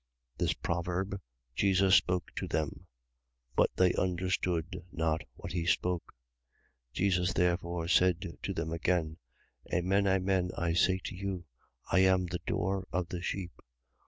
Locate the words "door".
12.47-12.87